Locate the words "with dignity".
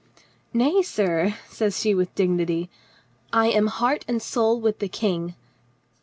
1.93-2.71